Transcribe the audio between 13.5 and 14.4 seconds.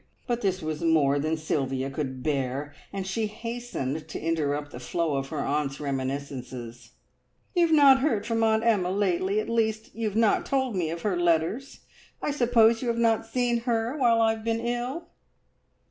her while I